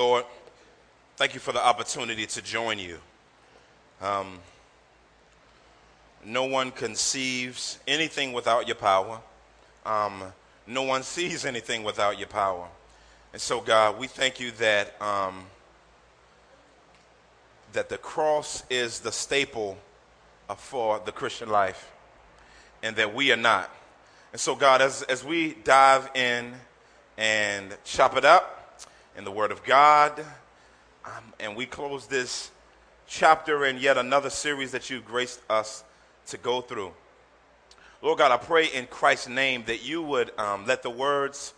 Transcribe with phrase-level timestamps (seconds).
[0.00, 0.24] Lord,
[1.16, 2.98] thank you for the opportunity to join you.
[4.00, 4.38] Um,
[6.24, 9.20] no one conceives anything without your power.
[9.84, 10.22] Um,
[10.66, 12.66] no one sees anything without your power.
[13.34, 15.44] And so, God, we thank you that, um,
[17.74, 19.76] that the cross is the staple
[20.56, 21.92] for the Christian life
[22.82, 23.68] and that we are not.
[24.32, 26.54] And so, God, as, as we dive in
[27.18, 28.59] and chop it up
[29.16, 30.18] in the Word of God,
[31.04, 32.50] um, and we close this
[33.06, 35.84] chapter in yet another series that you've graced us
[36.26, 36.92] to go through.
[38.02, 41.52] Lord God, I pray in Christ's name that you would um, let the words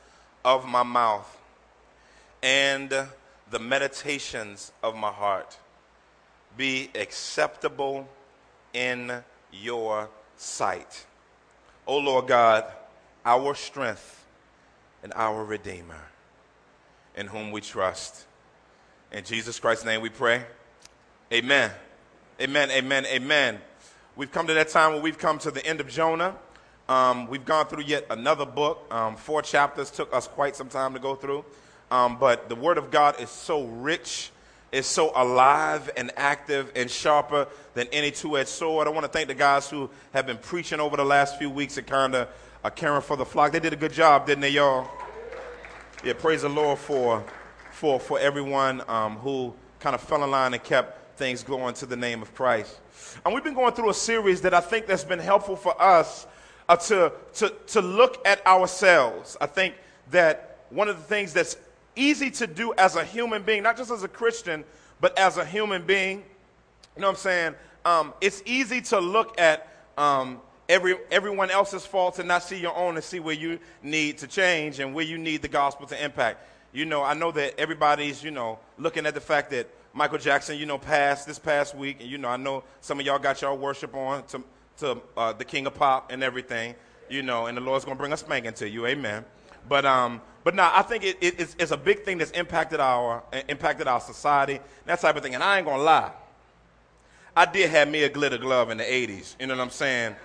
[0.45, 1.39] of my mouth
[2.43, 2.93] and
[3.51, 5.57] the meditations of my heart
[6.57, 8.09] be acceptable
[8.73, 11.07] in your sight.
[11.87, 12.65] O Lord God,
[13.25, 14.25] our strength
[15.03, 16.01] and our Redeemer,
[17.16, 18.27] in whom we trust.
[19.12, 20.45] In Jesus Christ's name we pray.
[21.33, 21.70] Amen.
[22.41, 23.59] Amen, amen, amen.
[24.17, 26.34] We've come to that time where we've come to the end of Jonah.
[26.89, 28.87] Um, we've gone through yet another book.
[28.91, 31.45] Um, four chapters took us quite some time to go through.
[31.91, 34.31] Um, but the Word of God is so rich,
[34.72, 38.87] is so alive and active and sharper than any two edged sword.
[38.87, 41.77] I want to thank the guys who have been preaching over the last few weeks
[41.77, 42.28] and kind of
[42.65, 43.53] uh, caring for the flock.
[43.53, 45.02] They did a good job, didn't they, y'all?
[46.05, 47.25] Yeah, praise the Lord for,
[47.70, 51.86] for, for everyone um, who kind of fell in line and kept things going to
[51.86, 52.81] the name of Christ.
[53.25, 56.27] And we've been going through a series that I think that's been helpful for us
[56.69, 59.36] uh, to, to, to look at ourselves.
[59.41, 59.77] I think
[60.11, 61.56] that one of the things that's
[61.94, 64.64] easy to do as a human being, not just as a Christian,
[65.00, 66.25] but as a human being.
[66.97, 67.55] You know what I'm saying?
[67.84, 72.77] Um, it's easy to look at um, every, everyone else's faults and not see your
[72.77, 76.05] own and see where you need to change and where you need the gospel to
[76.05, 76.47] impact.
[76.73, 80.57] You know, I know that everybody's, you know, looking at the fact that Michael Jackson,
[80.57, 83.43] you know, passed this past week, and you know, I know some of y'all got
[83.43, 84.43] y'all worship on to,
[84.78, 86.75] to uh, the King of Pop and everything,
[87.11, 89.25] you know, and the Lord's gonna bring a spanking to you, amen.
[89.69, 92.81] But um, but now I think it, it, it's, it's, a big thing that's impacted
[92.81, 95.34] our impacted our society, that type of thing.
[95.34, 96.11] And I ain't gonna lie,
[97.37, 99.37] I did have me a glitter glove in the '80s.
[99.39, 100.17] You know what I'm saying?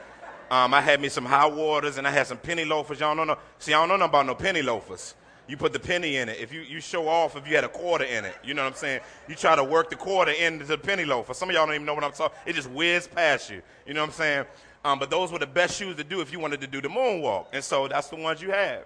[0.49, 2.99] Um, I had me some high waters and I had some penny loafers.
[2.99, 3.37] Y'all don't know.
[3.59, 5.15] See, I don't know nothing about no penny loafers.
[5.47, 6.39] You put the penny in it.
[6.39, 8.73] If you, you show off if you had a quarter in it, you know what
[8.73, 9.01] I'm saying?
[9.29, 11.33] You try to work the quarter into the penny loafer.
[11.33, 12.37] Some of y'all don't even know what I'm talking.
[12.45, 13.61] It just whizzed past you.
[13.85, 14.45] You know what I'm saying?
[14.83, 16.87] Um, but those were the best shoes to do if you wanted to do the
[16.87, 18.85] moonwalk, and so that's the ones you have.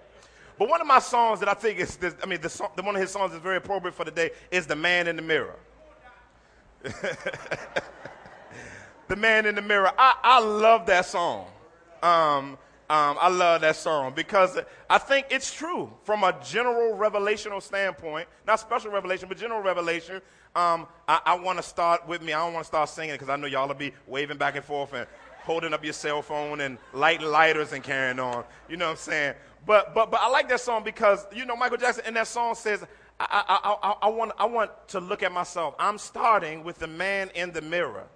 [0.58, 2.82] But one of my songs that I think is, this, I mean, the, song, the
[2.82, 5.22] one of his songs is very appropriate for the day is "The Man in the
[5.22, 5.56] Mirror."
[9.08, 9.92] the Man in the Mirror.
[9.98, 11.46] I, I love that song.
[12.02, 12.58] Um,
[12.90, 14.58] um, I love that song because
[14.90, 20.16] I think it's true from a general revelational standpoint, not special revelation, but general revelation.
[20.54, 22.34] Um, I, I want to start with me.
[22.34, 24.64] I don't want to start singing because I know y'all will be waving back and
[24.64, 25.06] forth and
[25.38, 28.44] holding up your cell phone and lighting lighters and carrying on.
[28.68, 29.34] You know what I'm saying?
[29.66, 32.54] But, but, but I like that song because, you know, Michael Jackson in that song
[32.54, 32.84] says,
[33.18, 35.74] I, I, I, I, want, I want to look at myself.
[35.78, 38.06] I'm starting with the man in the mirror.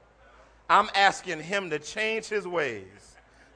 [0.69, 3.07] I'm asking him to change his ways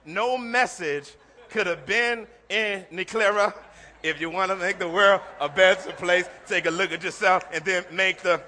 [0.05, 1.15] no message
[1.49, 3.55] could have been any clearer.
[4.03, 7.45] If you want to make the world a better place, take a look at yourself
[7.53, 8.41] and then make the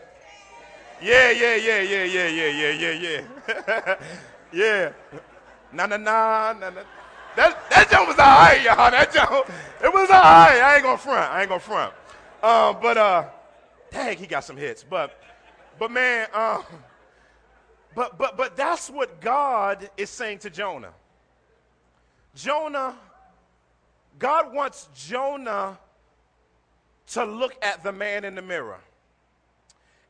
[1.03, 3.97] yeah, yeah, yeah, yeah, yeah, yeah, yeah, yeah, yeah.
[4.53, 4.93] yeah.
[5.73, 6.83] Na na na na na.
[7.35, 8.91] That that jump was alright, y'all.
[8.91, 9.49] That jump,
[9.83, 10.63] it was alright.
[10.63, 11.33] I ain't gonna front.
[11.33, 11.93] I ain't gonna front.
[12.43, 13.25] Um, but uh,
[13.91, 14.85] dang, he got some hits.
[14.89, 15.19] But
[15.79, 16.63] but man, um,
[17.95, 20.93] but but but that's what God is saying to Jonah.
[22.35, 22.95] Jonah,
[24.19, 25.79] God wants Jonah
[27.09, 28.81] to look at the man in the mirror.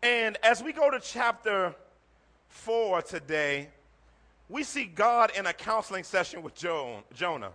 [0.03, 1.75] And as we go to chapter
[2.49, 3.69] 4 today,
[4.49, 7.51] we see God in a counseling session with Jonah.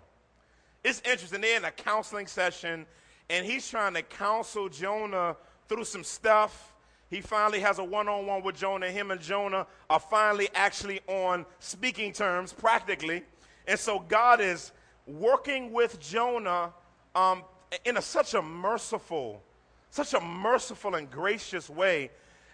[0.83, 1.41] It's interesting.
[1.41, 2.85] They're in a counseling session,
[3.29, 5.35] and he's trying to counsel Jonah
[5.67, 6.73] through some stuff.
[7.09, 8.89] He finally has a one on one with Jonah.
[8.89, 13.23] Him and Jonah are finally actually on speaking terms, practically.
[13.65, 14.71] And so God is
[15.05, 16.73] working with Jonah
[17.15, 17.43] um,
[17.85, 19.41] in a, such a merciful,
[19.89, 22.11] such a merciful and gracious way.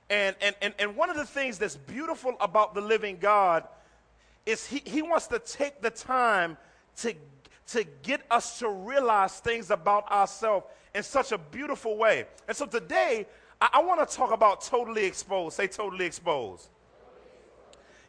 [0.10, 3.68] And, and, and, and one of the things that's beautiful about the living God
[4.46, 6.58] is he, he wants to take the time
[6.98, 7.14] to,
[7.68, 12.26] to get us to realize things about ourselves in such a beautiful way.
[12.48, 13.26] And so today,
[13.64, 15.58] I, I want to talk about totally exposed.
[15.58, 16.70] Say totally exposed.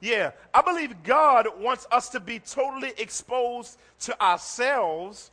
[0.00, 5.30] Yeah, I believe God wants us to be totally exposed to ourselves,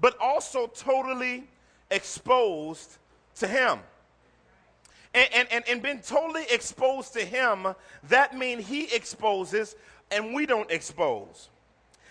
[0.00, 1.44] but also totally
[1.90, 2.98] exposed
[3.36, 3.80] to Him.
[5.14, 7.68] and, and, and, and been totally exposed to him,
[8.08, 9.76] that means he exposes
[10.10, 11.48] and we don't expose.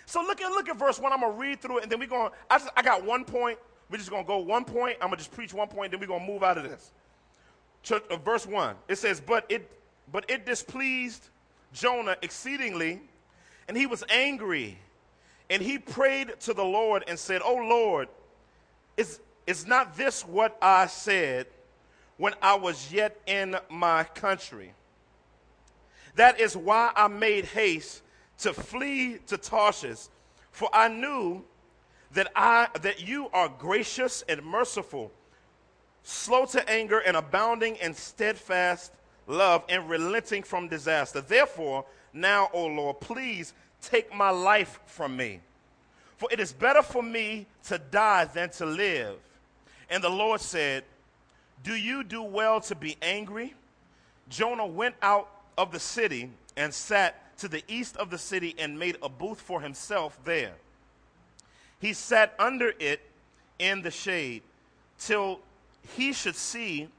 [0.05, 1.13] So look at look at verse one.
[1.13, 2.31] I'm gonna read through it, and then we're going.
[2.49, 3.59] I I got one point.
[3.91, 4.97] We're just gonna go one point.
[5.01, 6.91] I'm gonna just preach one point, then we're gonna move out of this.
[7.87, 8.75] Church, uh, verse one.
[8.89, 9.71] It says, "But it
[10.11, 11.29] but it displeased
[11.71, 13.01] Jonah exceedingly,
[13.69, 14.77] and he was angry,
[15.49, 18.09] and he prayed to the Lord and said, "Oh Lord,
[18.97, 21.47] is is not this what I said
[22.17, 24.73] when I was yet in my country?"
[26.15, 28.01] That is why I made haste
[28.39, 30.09] to flee to Tarshish,
[30.51, 31.45] for I knew
[32.11, 35.13] that I that you are gracious and merciful,
[36.07, 38.93] slow to anger and abounding in steadfast
[39.27, 41.19] love and relenting from disaster.
[41.19, 41.83] Therefore,
[42.13, 45.41] now, O Lord, please take my life from me.
[46.15, 49.17] For it is better for me to die than to live.
[49.89, 50.85] And the Lord said,
[51.63, 53.53] Do you do well to be angry?
[54.29, 58.79] Jonah went out of the city and sat to the east of the city and
[58.79, 60.53] made a booth for himself there.
[61.81, 63.01] He sat under it
[63.59, 64.41] in the shade
[64.97, 65.41] till
[65.95, 66.89] he should see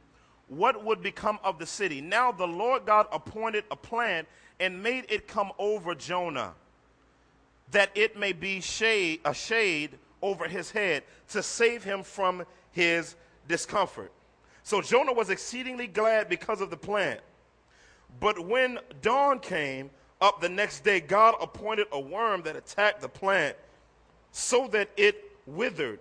[0.49, 2.01] what would become of the city.
[2.01, 4.27] Now the Lord God appointed a plant
[4.61, 6.55] and made it come over Jonah,
[7.71, 13.15] that it may be shade, a shade over his head to save him from his
[13.47, 14.11] discomfort.
[14.63, 17.21] So Jonah was exceedingly glad because of the plant.
[18.21, 19.91] But when dawn came,
[20.21, 23.57] up the next day, God appointed a worm that attacked the plant
[24.33, 26.01] so that it withered.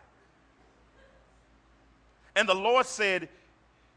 [2.35, 3.29] And the Lord said,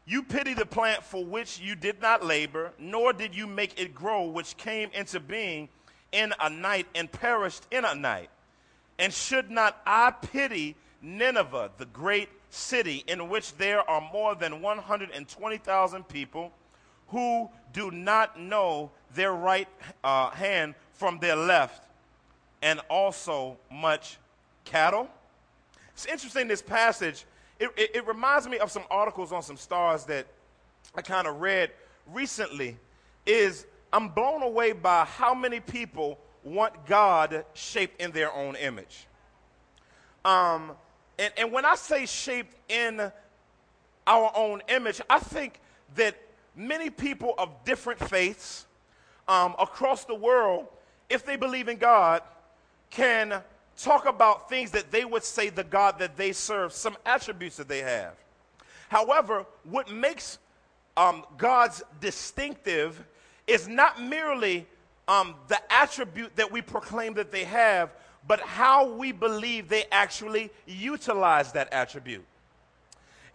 [0.05, 3.95] You pity the plant for which you did not labor, nor did you make it
[3.95, 5.69] grow, which came into being
[6.11, 8.29] in a night and perished in a night.
[8.97, 14.61] And should not I pity Nineveh, the great city, in which there are more than
[14.61, 16.51] 120,000 people
[17.09, 19.67] who do not know their right
[20.03, 21.87] uh, hand from their left,
[22.61, 24.17] and also much
[24.63, 25.09] cattle.
[25.93, 27.25] It's interesting, this passage,
[27.59, 30.27] it, it, it reminds me of some articles on some stars that
[30.95, 31.71] I kind of read
[32.11, 32.77] recently.
[33.25, 39.07] Is I'm blown away by how many people want God shaped in their own image.
[40.23, 40.71] Um,
[41.17, 43.11] and, and when I say shaped in
[44.05, 45.59] our own image, I think
[45.95, 46.15] that
[46.55, 48.65] many people of different faiths
[49.27, 50.67] um, across the world
[51.09, 52.21] if they believe in God,
[52.89, 53.41] can
[53.77, 57.67] talk about things that they would say the God that they serve, some attributes that
[57.67, 58.13] they have.
[58.89, 60.37] However, what makes
[60.97, 63.03] um, God's distinctive
[63.47, 64.65] is not merely
[65.07, 67.91] um, the attribute that we proclaim that they have,
[68.27, 72.25] but how we believe they actually utilize that attribute.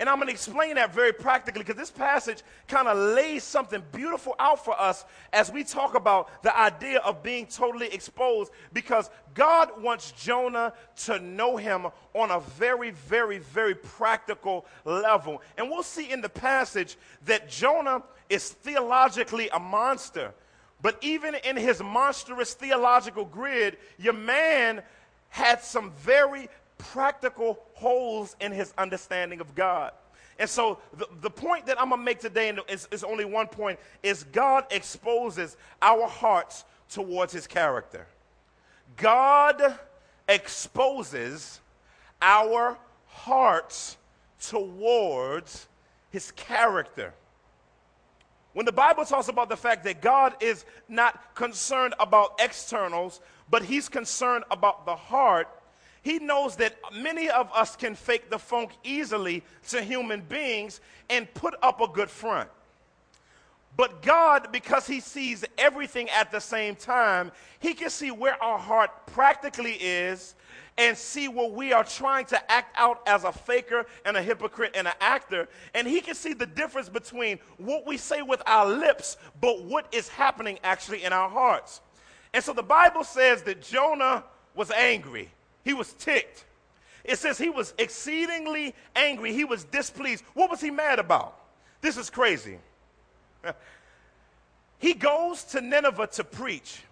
[0.01, 3.83] And I'm going to explain that very practically because this passage kind of lays something
[3.93, 9.11] beautiful out for us as we talk about the idea of being totally exposed because
[9.35, 10.73] God wants Jonah
[11.05, 15.43] to know him on a very, very, very practical level.
[15.59, 16.97] And we'll see in the passage
[17.27, 20.33] that Jonah is theologically a monster.
[20.81, 24.83] But even in his monstrous theological grid, your man
[25.29, 26.49] had some very
[26.81, 29.93] practical holes in his understanding of God.
[30.39, 33.47] And so the, the point that I'm going to make today is, is only one
[33.47, 38.07] point is God exposes our hearts towards his character.
[38.97, 39.79] God
[40.29, 41.61] exposes
[42.23, 43.97] our hearts
[44.41, 45.69] towards
[46.11, 47.13] his character.
[48.53, 53.63] When the Bible talks about the fact that God is not concerned about externals, but
[53.63, 55.49] he's concerned about the heart,
[56.03, 60.81] he knows that many of us can fake the funk easily to human beings
[61.11, 62.49] and put up a good front.
[63.77, 68.59] But God, because He sees everything at the same time, He can see where our
[68.59, 70.35] heart practically is
[70.79, 74.73] and see where we are trying to act out as a faker and a hypocrite
[74.75, 75.49] and an actor.
[75.75, 79.87] And He can see the difference between what we say with our lips, but what
[79.93, 81.81] is happening actually in our hearts.
[82.33, 85.31] And so the Bible says that Jonah was angry.
[85.65, 86.45] He was ticked.
[87.05, 89.33] It says he was exceedingly angry.
[89.33, 90.25] He was displeased.
[90.35, 91.37] What was he mad about?
[91.81, 92.59] This is crazy.
[94.79, 96.83] he goes to Nineveh to preach.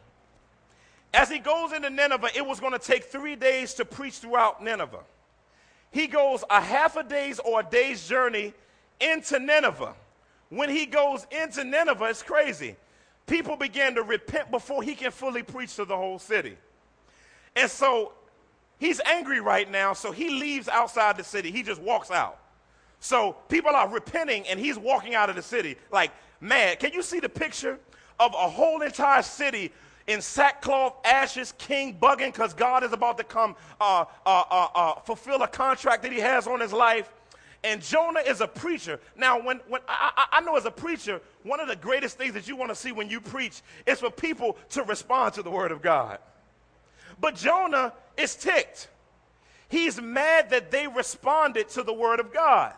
[1.13, 4.63] As he goes into Nineveh, it was going to take three days to preach throughout
[4.63, 5.05] Nineveh.
[5.91, 8.53] He goes a half a day's or a day's journey
[9.01, 9.95] into Nineveh.
[10.51, 12.77] When he goes into Nineveh, it's crazy.
[13.27, 16.57] People begin to repent before he can fully preach to the whole city.
[17.55, 18.13] And so
[18.79, 21.51] he's angry right now, so he leaves outside the city.
[21.51, 22.39] He just walks out.
[23.01, 26.81] So people are repenting, and he's walking out of the city like mad.
[26.81, 27.79] Can you see the picture
[28.19, 29.73] of a whole entire city
[30.07, 35.01] in sackcloth, ashes, king bugging because God is about to come uh, uh, uh, uh,
[35.01, 37.13] fulfill a contract that he has on his life?
[37.65, 39.01] And Jonah is a preacher.
[39.17, 42.47] Now, when, when I, I know as a preacher, one of the greatest things that
[42.47, 45.73] you want to see when you preach is for people to respond to the word
[45.73, 46.19] of God.
[47.21, 48.89] But Jonah is ticked.
[49.69, 52.73] He's mad that they responded to the word of God.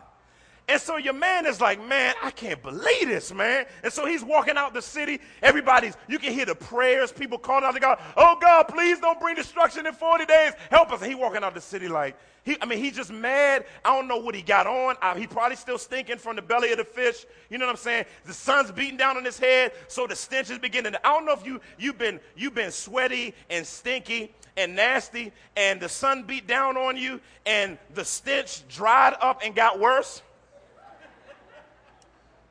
[0.67, 3.65] And so your man is like, man, I can't believe this, man.
[3.83, 5.19] And so he's walking out the city.
[5.41, 9.19] Everybody's, you can hear the prayers, people calling out to God, oh God, please don't
[9.19, 10.53] bring destruction in 40 days.
[10.69, 11.01] Help us.
[11.01, 13.65] And he walking out the city like, he, I mean, he's just mad.
[13.85, 14.95] I don't know what he got on.
[15.01, 17.25] I, he probably still stinking from the belly of the fish.
[17.49, 18.05] You know what I'm saying?
[18.25, 20.95] The sun's beating down on his head, so the stench is beginning.
[21.03, 25.79] I don't know if you you've been you've been sweaty and stinky and nasty, and
[25.79, 30.23] the sun beat down on you, and the stench dried up and got worse.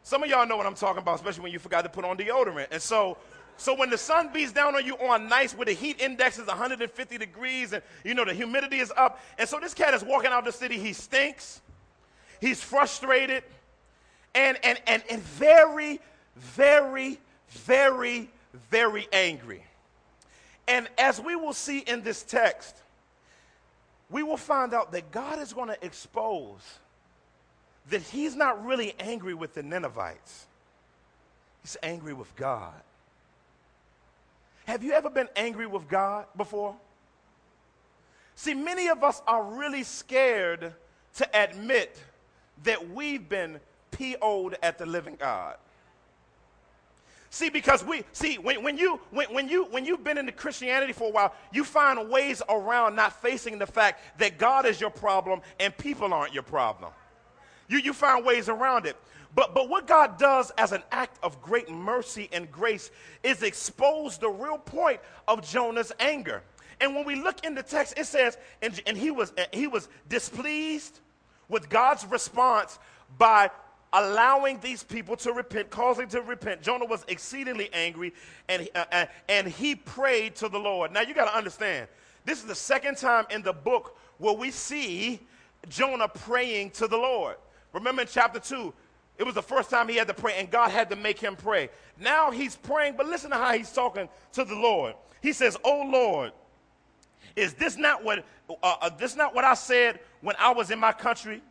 [0.02, 2.16] Some of y'all know what I'm talking about, especially when you forgot to put on
[2.16, 2.69] deodorant.
[2.71, 3.19] And so,
[3.57, 6.47] so when the sun beats down on you on nights where the heat index is
[6.47, 10.30] 150 degrees and you know the humidity is up, and so this cat is walking
[10.30, 11.61] out the city, he stinks,
[12.40, 13.45] he's frustrated,
[14.35, 16.00] and and and, and very,
[16.37, 18.30] very, very,
[18.71, 19.64] very angry.
[20.66, 22.76] And as we will see in this text,
[24.09, 26.78] we will find out that God is going to expose
[27.90, 30.47] that he's not really angry with the Ninevites,
[31.62, 32.73] he's angry with God.
[34.66, 36.76] Have you ever been angry with God before?
[38.37, 40.73] See, many of us are really scared
[41.16, 42.00] to admit
[42.62, 45.56] that we've been PO'd at the living God.
[47.32, 50.92] See, because we see when, when you when, when you when you've been into Christianity
[50.92, 54.90] for a while, you find ways around not facing the fact that God is your
[54.90, 56.90] problem and people aren't your problem.
[57.71, 58.97] You, you find ways around it.
[59.35, 62.91] But, but what God does as an act of great mercy and grace
[63.23, 66.43] is expose the real point of Jonah's anger.
[66.81, 69.89] And when we look in the text, it says, and, and he, was, he was
[70.09, 70.99] displeased
[71.49, 72.79] with God's response
[73.19, 73.50] by
[73.93, 76.62] allowing these people to repent, causing to repent.
[76.62, 78.12] Jonah was exceedingly angry,
[78.49, 80.93] and, uh, and he prayed to the Lord.
[80.93, 81.87] Now, you got to understand,
[82.25, 85.21] this is the second time in the book where we see
[85.69, 87.37] Jonah praying to the Lord.
[87.73, 88.73] Remember in chapter 2,
[89.19, 91.37] it was the first time he had to pray, and God had to make him
[91.37, 91.69] pray.
[91.99, 94.95] Now he's praying, but listen to how he's talking to the Lord.
[95.21, 96.33] He says, Oh Lord,
[97.37, 98.25] is this not what
[98.62, 101.43] uh, uh, this not what I said when I was in my country?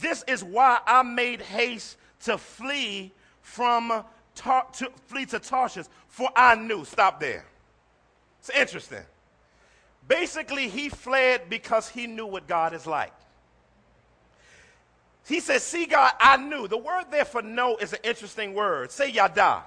[0.00, 4.04] This is why I made haste to flee from
[4.34, 6.84] Tar- to flee to Tarshish, for I knew.
[6.84, 7.44] Stop there.
[8.38, 9.02] It's interesting.
[10.08, 13.12] Basically, he fled because he knew what God is like.
[15.26, 16.66] He says, See, God, I knew.
[16.68, 18.90] The word there for know is an interesting word.
[18.90, 19.62] Say yada.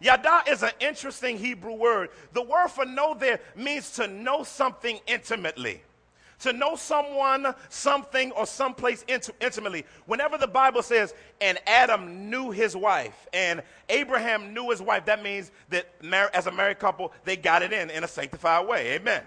[0.00, 2.10] Yada is an interesting Hebrew word.
[2.32, 5.80] The word for know there means to know something intimately.
[6.40, 9.86] To know someone, something, or someplace int- intimately.
[10.04, 15.22] Whenever the Bible says, and Adam knew his wife, and Abraham knew his wife, that
[15.22, 15.86] means that
[16.34, 18.94] as a married couple, they got it in in a sanctified way.
[18.94, 19.22] Amen.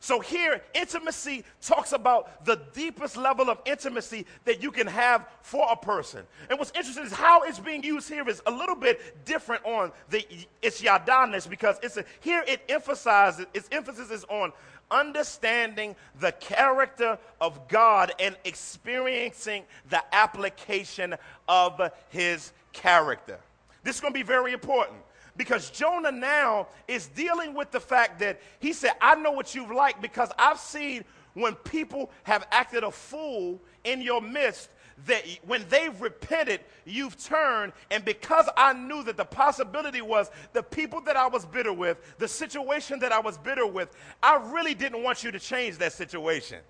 [0.00, 5.66] So here, intimacy talks about the deepest level of intimacy that you can have for
[5.70, 6.24] a person.
[6.50, 9.92] And what's interesting is how it's being used here is a little bit different on
[10.10, 10.24] the
[10.62, 14.52] its yadaness because it's a, here it emphasizes its emphasis is on
[14.90, 21.14] understanding the character of God and experiencing the application
[21.48, 23.38] of his character.
[23.82, 24.98] This is going to be very important
[25.36, 29.70] because Jonah now is dealing with the fact that he said, I know what you've
[29.70, 34.70] liked because I've seen when people have acted a fool in your midst
[35.04, 37.72] that when they've repented, you've turned.
[37.90, 41.98] And because I knew that the possibility was the people that I was bitter with,
[42.18, 43.90] the situation that I was bitter with,
[44.22, 46.60] I really didn't want you to change that situation.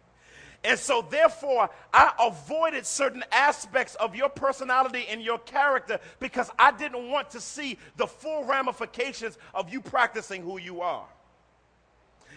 [0.65, 6.73] And so, therefore, I avoided certain aspects of your personality and your character because I
[6.73, 11.07] didn't want to see the full ramifications of you practicing who you are.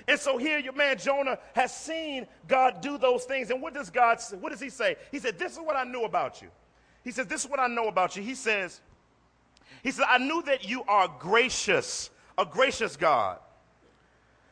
[0.07, 3.51] And so here your man Jonah has seen God do those things.
[3.51, 4.37] And what does God say?
[4.37, 4.95] What does he say?
[5.11, 6.49] He said, This is what I knew about you.
[7.03, 8.23] He says, This is what I know about you.
[8.23, 8.81] He says,
[9.83, 13.37] He said, I knew that you are gracious, a gracious God,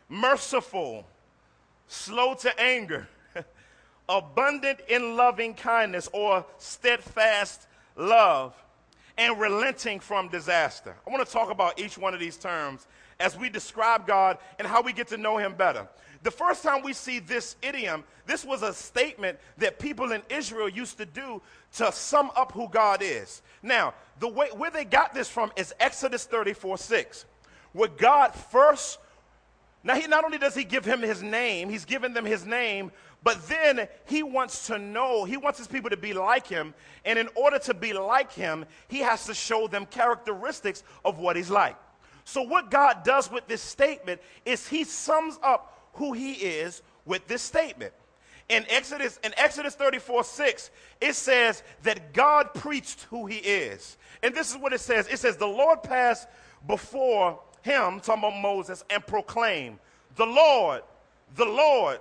[0.10, 1.08] merciful,
[1.88, 3.08] slow to anger,
[4.10, 8.54] abundant in loving kindness or steadfast love,
[9.18, 10.96] and relenting from disaster.
[11.06, 12.86] I want to talk about each one of these terms
[13.20, 15.88] as we describe God and how we get to know Him better.
[16.24, 20.70] The first time we see this idiom, this was a statement that people in Israel
[20.70, 21.42] used to do
[21.78, 23.42] to sum up who God is.
[23.64, 27.26] Now, the way where they got this from is Exodus 34 6,
[27.74, 29.00] where God first
[29.88, 32.92] now, he not only does he give him his name, he's given them his name,
[33.28, 36.74] but then he wants to know, he wants his people to be like him.
[37.04, 41.36] And in order to be like him, he has to show them characteristics of what
[41.36, 41.76] he's like.
[42.24, 47.28] So, what God does with this statement is he sums up who he is with
[47.28, 47.92] this statement.
[48.48, 53.98] In Exodus, in Exodus 34 6, it says that God preached who he is.
[54.24, 56.30] And this is what it says it says, The Lord passed
[56.66, 59.80] before him, talking about Moses, and proclaimed,
[60.16, 60.84] The Lord,
[61.36, 62.00] the Lord.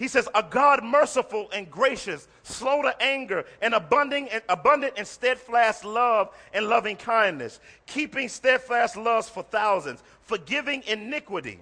[0.00, 5.04] He says, A God merciful and gracious, slow to anger, and abundant and abundant in
[5.04, 11.60] steadfast love and loving kindness, keeping steadfast loves for thousands, forgiving iniquity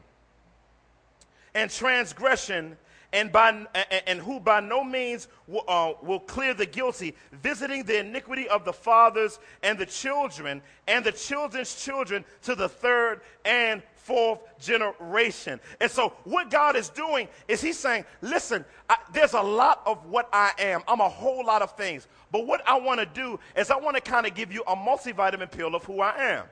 [1.53, 2.77] and transgression
[3.13, 3.67] and, by,
[4.07, 8.65] and who by no means will, uh, will clear the guilty, visiting the iniquity of
[8.65, 15.61] the fathers and the children and the children's children to the third and fourth generation.
[15.81, 20.05] And so, what God is doing is He's saying, listen, I, there's a lot of
[20.07, 20.83] what I am.
[20.89, 22.09] I'm a whole lot of things.
[22.33, 24.75] But what I want to do is, I want to kind of give you a
[24.75, 26.45] multivitamin pill of who I am.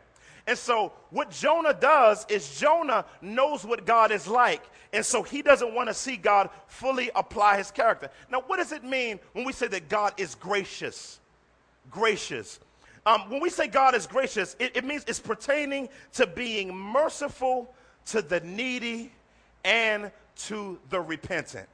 [0.47, 4.63] And so, what Jonah does is Jonah knows what God is like.
[4.93, 8.11] And so, he doesn't want to see God fully apply his character.
[8.31, 11.19] Now, what does it mean when we say that God is gracious?
[11.91, 12.61] Gracious.
[13.05, 17.73] Um, when we say God is gracious, it, it means it's pertaining to being merciful
[18.07, 19.13] to the needy
[19.65, 21.69] and to the repentant.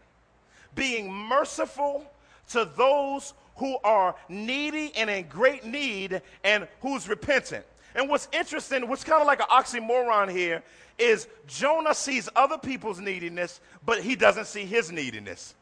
[0.75, 2.07] Being merciful
[2.51, 7.64] to those who are needy and in great need and who's repentant.
[7.94, 10.62] And what's interesting, what's kind of like an oxymoron here,
[10.98, 15.55] is Jonah sees other people's neediness, but he doesn't see his neediness.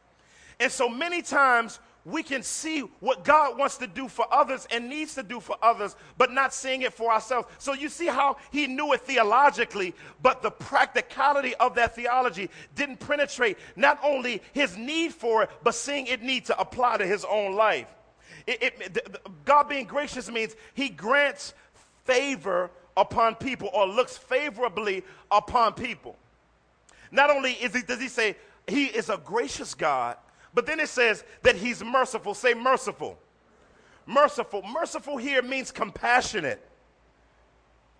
[0.58, 4.88] And so many times we can see what God wants to do for others and
[4.88, 7.48] needs to do for others, but not seeing it for ourselves.
[7.58, 12.98] So you see how he knew it theologically, but the practicality of that theology didn't
[12.98, 17.24] penetrate not only his need for it, but seeing it need to apply to his
[17.24, 17.86] own life.
[18.46, 21.52] It, it, the, the, God being gracious means he grants
[22.10, 26.16] favor upon people or looks favorably upon people.
[27.12, 30.16] Not only is he, does he say he is a gracious God,
[30.52, 32.34] but then it says that he's merciful.
[32.34, 33.18] Say merciful.
[34.06, 34.62] Merciful.
[34.62, 36.60] Merciful here means compassionate,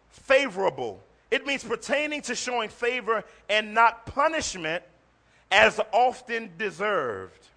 [0.08, 1.00] favorable.
[1.30, 4.82] It means pertaining to showing favor and not punishment
[5.52, 7.49] as often deserved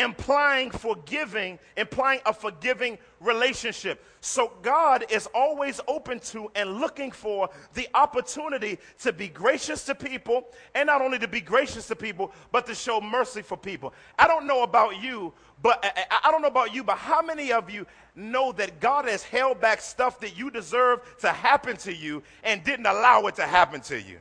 [0.00, 4.04] implying forgiving, implying a forgiving relationship.
[4.20, 9.94] So God is always open to and looking for the opportunity to be gracious to
[9.94, 13.92] people, and not only to be gracious to people, but to show mercy for people.
[14.18, 15.32] I don't know about you,
[15.62, 15.84] but
[16.24, 19.60] I, don't know about you, but how many of you know that God has held
[19.60, 23.80] back stuff that you deserve to happen to you and didn't allow it to happen
[23.82, 24.18] to you?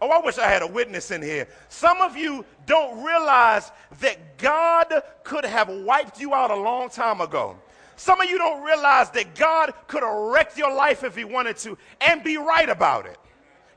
[0.00, 1.48] Oh, I wish I had a witness in here.
[1.68, 4.92] Some of you don't realize that God
[5.24, 7.56] could have wiped you out a long time ago.
[7.96, 11.56] Some of you don't realize that God could have wrecked your life if He wanted
[11.58, 13.18] to and be right about it.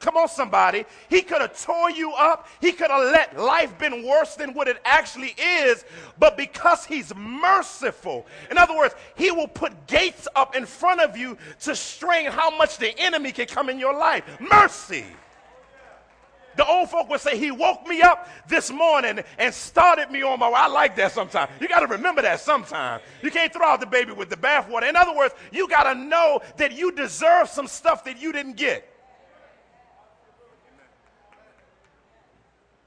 [0.02, 0.86] Come on, somebody.
[1.10, 2.48] He could have tore you up.
[2.60, 5.86] He could have let life been worse than what it actually is.
[6.18, 11.16] But because he's merciful, in other words, he will put gates up in front of
[11.16, 14.24] you to strain how much the enemy can come in your life.
[14.40, 15.06] Mercy.
[16.56, 20.40] The old folk would say, He woke me up this morning and started me on
[20.40, 20.56] my way.
[20.56, 21.52] I like that sometimes.
[21.60, 23.04] You got to remember that sometimes.
[23.22, 24.90] You can't throw out the baby with the bathwater.
[24.90, 28.58] In other words, you got to know that you deserve some stuff that you didn't
[28.58, 28.88] get.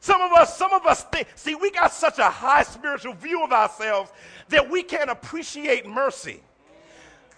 [0.00, 3.42] Some of us, some of us think, see, we got such a high spiritual view
[3.42, 4.12] of ourselves
[4.50, 6.42] that we can't appreciate mercy.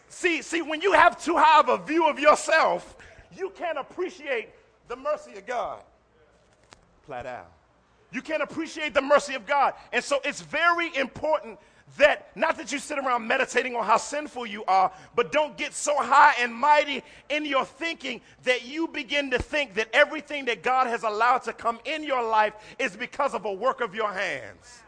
[0.09, 2.97] See, see, when you have too high of a view of yourself,
[3.37, 4.49] you can't appreciate
[4.89, 5.81] the mercy of God
[8.13, 9.75] You can't appreciate the mercy of God.
[9.93, 11.59] And so it's very important
[11.99, 15.73] that not that you sit around meditating on how sinful you are, but don't get
[15.73, 20.63] so high and mighty in your thinking that you begin to think that everything that
[20.63, 24.13] God has allowed to come in your life is because of a work of your
[24.13, 24.83] hands.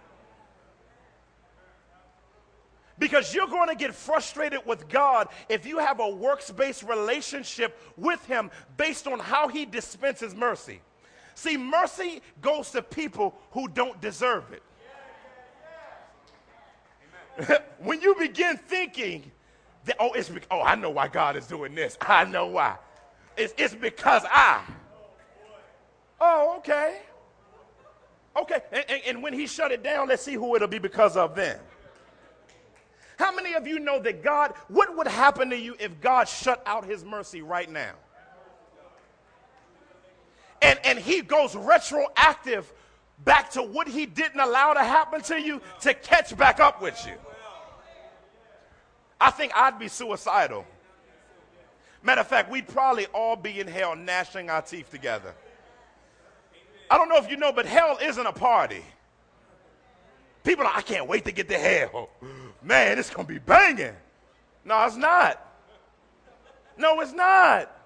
[2.99, 7.79] Because you're going to get frustrated with God if you have a works based relationship
[7.97, 10.81] with Him based on how He dispenses mercy.
[11.39, 14.63] See, mercy goes to people who don't deserve it.
[17.79, 19.31] when you begin thinking
[19.85, 21.97] that, oh, it's, oh, I know why God is doing this.
[22.01, 22.77] I know why.
[23.37, 24.65] It's, it's because I.
[26.21, 27.03] Oh, okay.
[28.37, 28.59] Okay.
[28.73, 31.37] And, and, and when he shut it down, let's see who it'll be because of
[31.37, 31.61] then.
[33.17, 36.65] How many of you know that God, what would happen to you if God shut
[36.67, 37.93] out his mercy right now?
[40.61, 42.73] And, and he goes retroactive
[43.25, 47.01] back to what he didn't allow to happen to you to catch back up with
[47.07, 47.15] you.
[49.21, 50.65] I think I'd be suicidal.
[52.03, 55.35] Matter of fact, we'd probably all be in hell gnashing our teeth together.
[56.91, 58.83] I don't know if you know, but hell isn't a party.
[60.45, 62.09] People are, I can't wait to get to hell.
[62.63, 63.95] Man, it's going to be banging.
[64.65, 65.45] No, it's not.
[66.77, 67.78] No, it's not.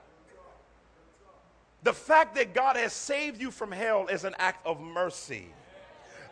[1.82, 5.48] The fact that God has saved you from hell is an act of mercy.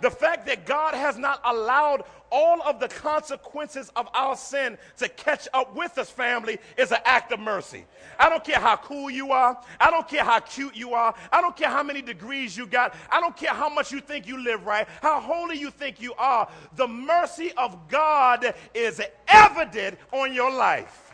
[0.00, 5.08] The fact that God has not allowed all of the consequences of our sin to
[5.08, 7.84] catch up with us, family, is an act of mercy.
[8.18, 9.60] I don't care how cool you are.
[9.80, 11.14] I don't care how cute you are.
[11.32, 12.94] I don't care how many degrees you got.
[13.10, 16.14] I don't care how much you think you live right, how holy you think you
[16.14, 16.48] are.
[16.76, 21.09] The mercy of God is evident on your life.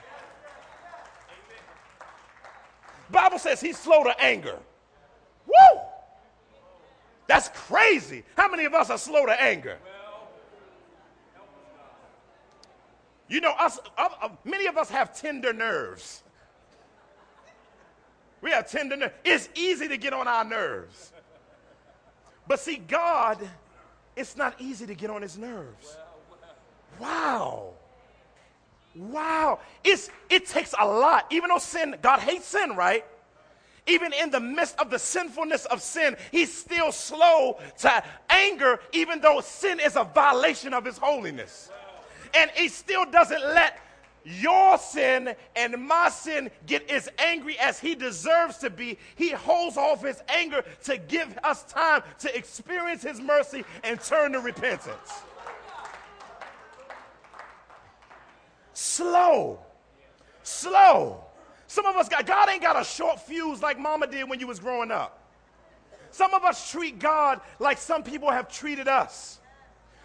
[3.11, 4.59] Bible says he's slow to anger.
[5.47, 5.81] Woo!
[7.27, 8.25] That's crazy.
[8.37, 9.79] How many of us are slow to anger?
[13.29, 16.23] You know, us, uh, uh, many of us have tender nerves.
[18.41, 19.15] We have tender nerves.
[19.25, 21.13] It's easy to get on our nerves.
[22.47, 23.39] But see, God,
[24.15, 25.97] it's not easy to get on his nerves.
[27.01, 27.75] Wow.
[28.97, 29.61] Wow.
[29.85, 31.27] It's, it takes a lot.
[31.31, 33.05] Even though sin, God hates sin, right?
[33.87, 39.21] even in the midst of the sinfulness of sin, he's still slow to anger, even
[39.21, 41.71] though sin is a violation of his holiness.
[42.35, 43.79] And he still doesn't let
[44.25, 48.99] your sin and my sin get as angry as he deserves to be.
[49.15, 54.33] He holds off his anger to give us time to experience his mercy and turn
[54.33, 55.23] to repentance.
[58.77, 59.59] Slow.
[60.43, 61.25] Slow.
[61.67, 64.47] Some of us got, God ain't got a short fuse like mama did when you
[64.47, 65.19] was growing up.
[66.11, 69.41] Some of us treat God like some people have treated us.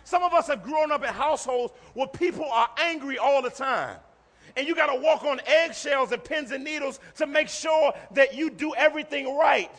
[0.06, 3.98] Some of us have grown up in households where people are angry all the time.
[4.56, 8.36] And you got to walk on eggshells and pins and needles to make sure that
[8.36, 9.72] you do everything right.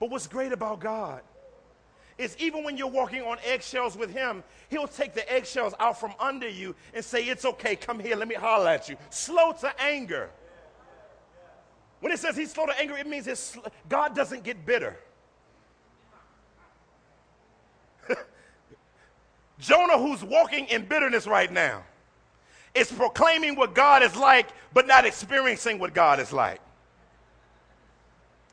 [0.00, 1.22] But what's great about God
[2.22, 6.12] is even when you're walking on eggshells with Him, He'll take the eggshells out from
[6.18, 8.96] under you and say, It's okay, come here, let me holler at you.
[9.10, 10.30] Slow to anger.
[12.02, 13.56] When it says he's slow to anger, it means his,
[13.88, 14.98] God doesn't get bitter.
[19.60, 21.84] Jonah, who's walking in bitterness right now,
[22.74, 26.60] is proclaiming what God is like, but not experiencing what God is like.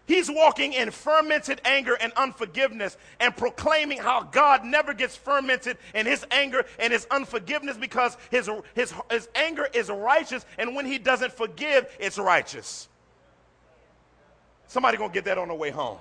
[0.10, 6.08] He's walking in fermented anger and unforgiveness and proclaiming how God never gets fermented in
[6.08, 10.98] his anger and his unforgiveness because his, his, his anger is righteous, and when he
[10.98, 12.88] doesn't forgive, it's righteous.
[14.66, 16.00] Somebody gonna get that on the way home.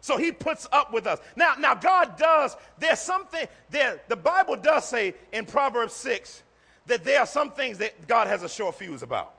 [0.00, 1.20] So he puts up with us.
[1.36, 6.42] Now, now God does, there's something there, the Bible does say in Proverbs 6
[6.86, 9.37] that there are some things that God has a short fuse about.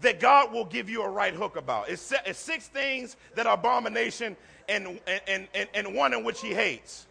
[0.00, 1.88] That God will give you a right hook about.
[1.90, 4.36] It's, six things that are abomination
[4.68, 7.06] and, and, and, and one in which he hates.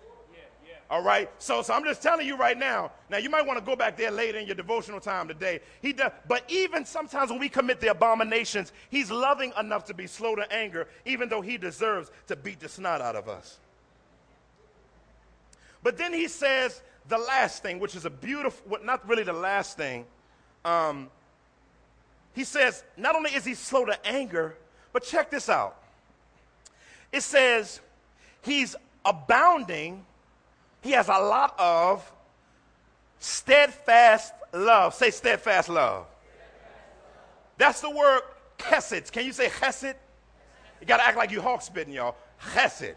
[0.90, 1.30] All right.
[1.38, 2.92] So, so I'm just telling you right now.
[3.10, 5.60] Now you might want to go back there later in your devotional time today.
[5.82, 10.08] He does, but even sometimes when we commit the abominations, he's loving enough to be
[10.08, 13.60] slow to anger, even though he deserves to beat the snot out of us.
[15.84, 19.78] But then he says the last thing, which is a beautiful, not really the last
[19.78, 20.06] thing.
[20.66, 21.10] Um,
[22.34, 24.56] he says not only is he slow to anger,
[24.94, 25.76] but check this out.
[27.12, 27.80] It says
[28.42, 30.06] he's abounding
[30.82, 32.10] he has a lot of
[33.20, 34.94] steadfast love.
[34.94, 36.06] Say steadfast love.
[37.58, 38.22] That's the word
[38.58, 39.12] chesed.
[39.12, 39.96] Can you say chesed?
[40.80, 42.16] You got to act like you hawk spitting, y'all.
[42.54, 42.96] Chesed.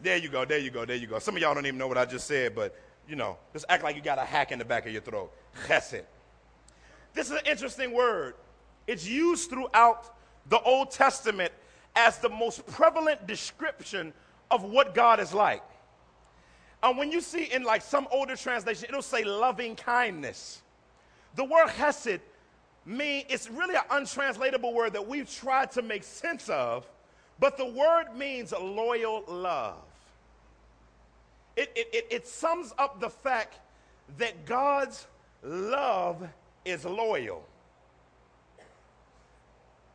[0.00, 1.18] There you go, there you go, there you go.
[1.18, 3.82] Some of y'all don't even know what I just said, but you know, just act
[3.82, 5.32] like you got a hack in the back of your throat.
[5.66, 6.04] Chesed.
[7.14, 8.34] This is an interesting word.
[8.86, 10.14] It's used throughout
[10.48, 11.52] the Old Testament
[11.94, 14.12] as the most prevalent description
[14.50, 15.62] of what God is like.
[16.82, 20.62] And when you see in like some older translation, it'll say loving kindness.
[21.34, 22.20] The word hesed
[22.86, 26.86] mean it's really an untranslatable word that we've tried to make sense of,
[27.38, 29.76] but the word means loyal love.
[31.56, 33.58] It, it, it, it sums up the fact
[34.18, 35.06] that God's
[35.42, 36.28] love
[36.64, 37.44] is loyal.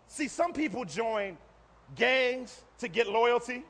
[0.07, 1.37] See, some people join
[1.95, 3.63] gangs to get loyalty.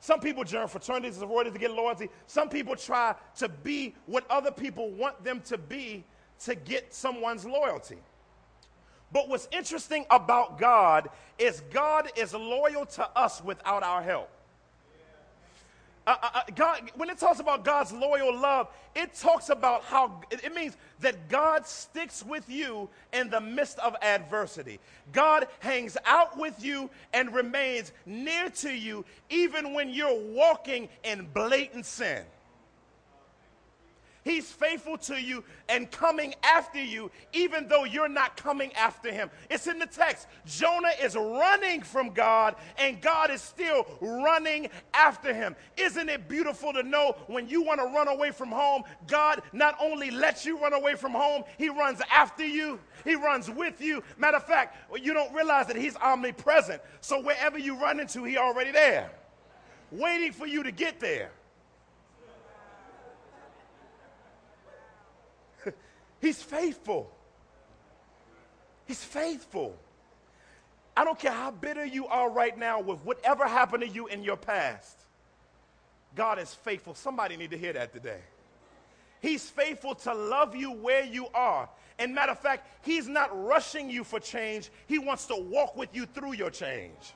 [0.00, 2.10] Some people join fraternities and sororities to get loyalty.
[2.26, 6.04] Some people try to be what other people want them to be
[6.40, 7.96] to get someone's loyalty.
[9.12, 14.30] But what's interesting about God is God is loyal to us without our help.
[16.06, 20.20] Uh, uh, uh, God, when it talks about God's loyal love, it talks about how
[20.30, 24.80] it means that God sticks with you in the midst of adversity.
[25.12, 31.26] God hangs out with you and remains near to you even when you're walking in
[31.32, 32.24] blatant sin.
[34.24, 39.30] He's faithful to you and coming after you, even though you're not coming after him.
[39.50, 40.28] It's in the text.
[40.46, 45.54] Jonah is running from God, and God is still running after him.
[45.76, 49.76] Isn't it beautiful to know when you want to run away from home, God not
[49.78, 54.02] only lets you run away from home, He runs after you, He runs with you.
[54.16, 56.80] Matter of fact, you don't realize that He's omnipresent.
[57.02, 59.10] So wherever you run into, He already there,
[59.90, 61.30] waiting for you to get there.
[66.24, 67.10] He's faithful.
[68.86, 69.76] He's faithful.
[70.96, 74.24] I don't care how bitter you are right now with whatever happened to you in
[74.24, 74.98] your past.
[76.16, 76.94] God is faithful.
[76.94, 78.20] Somebody need to hear that today.
[79.20, 81.68] He's faithful to love you where you are.
[81.98, 84.70] And matter of fact, he's not rushing you for change.
[84.86, 87.12] He wants to walk with you through your change.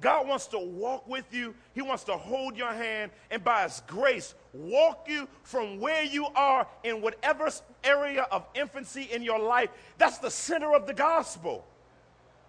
[0.00, 1.54] God wants to walk with you.
[1.74, 6.26] He wants to hold your hand and by His grace walk you from where you
[6.34, 7.50] are in whatever
[7.84, 9.70] area of infancy in your life.
[9.98, 11.66] That's the center of the gospel.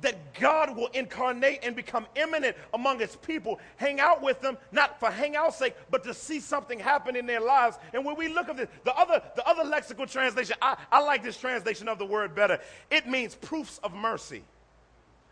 [0.02, 5.00] That God will incarnate and become immanent among His people, hang out with them, not
[5.00, 7.78] for hang out's sake, but to see something happen in their lives.
[7.94, 11.22] And when we look at this, the other, the other lexical translation, I, I like
[11.22, 12.60] this translation of the word better.
[12.90, 14.42] It means proofs of mercy.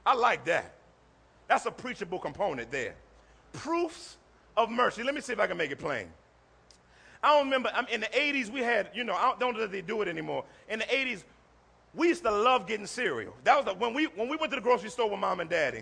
[0.05, 0.75] I like that.
[1.49, 2.95] That's a preachable component there.
[3.51, 4.17] Proofs
[4.55, 5.03] of mercy.
[5.03, 6.07] Let me see if I can make it plain.
[7.21, 9.61] I don't remember, I mean, in the 80s, we had, you know, I don't know
[9.61, 10.45] that they do it anymore.
[10.69, 11.23] In the 80s,
[11.93, 13.33] we used to love getting cereal.
[13.43, 15.49] That was the, when we when we went to the grocery store with mom and
[15.49, 15.81] daddy.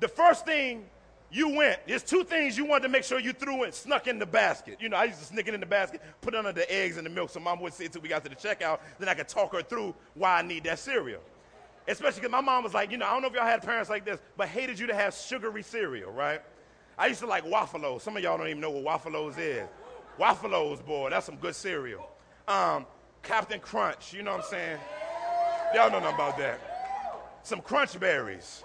[0.00, 0.84] The first thing
[1.30, 4.18] you went, there's two things you wanted to make sure you threw and snuck in
[4.18, 4.78] the basket.
[4.80, 6.96] You know, I used to sneak it in the basket, put it under the eggs
[6.96, 8.80] and the milk, so mom would see it until we got to the checkout.
[8.98, 11.22] Then I could talk her through why I need that cereal.
[11.88, 13.90] Especially because my mom was like, you know, I don't know if y'all had parents
[13.90, 16.40] like this, but hated you to have sugary cereal, right?
[16.96, 18.02] I used to like Waffelos.
[18.02, 19.66] Some of y'all don't even know what Waffelos is.
[20.18, 22.08] Waffelos, boy, that's some good cereal.
[22.46, 22.86] Um,
[23.22, 24.78] Captain Crunch, you know what I'm saying?
[25.74, 27.40] Y'all know nothing about that.
[27.42, 28.62] Some Crunch Berries.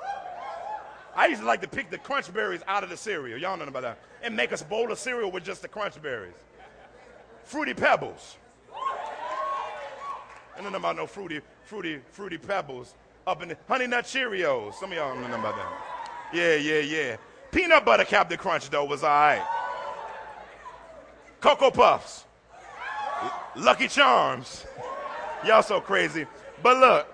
[1.15, 3.39] I used to like to pick the Crunch Berries out of the cereal.
[3.39, 3.99] Y'all know nothing about that.
[4.21, 6.35] And make us bowl of cereal with just the Crunch Berries.
[7.43, 8.37] Fruity Pebbles.
[10.57, 12.95] I don't know about no fruity, fruity, fruity pebbles
[13.27, 14.73] up in the Honey Nut Cheerios.
[14.75, 16.31] Some of y'all don't know about that.
[16.33, 17.17] Yeah, yeah, yeah.
[17.51, 19.45] Peanut Butter Captain Crunch, though, was all right.
[21.41, 22.23] Cocoa Puffs.
[23.55, 24.65] Lucky Charms.
[25.45, 26.25] Y'all so crazy.
[26.63, 27.13] But look.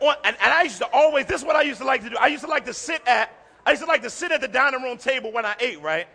[0.00, 2.16] and, and I used to always, this is what I used to like to do.
[2.20, 3.32] I used to like to sit at,
[3.64, 6.06] I used to like to sit at the dining room table when I ate, right?